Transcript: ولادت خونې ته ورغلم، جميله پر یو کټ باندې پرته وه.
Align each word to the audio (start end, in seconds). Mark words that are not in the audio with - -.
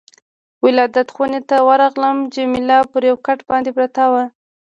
ولادت 0.65 1.07
خونې 1.15 1.41
ته 1.49 1.57
ورغلم، 1.69 2.17
جميله 2.33 2.77
پر 2.91 3.01
یو 3.09 3.17
کټ 3.25 3.39
باندې 3.49 3.71
پرته 3.77 4.03
وه. 4.11 4.23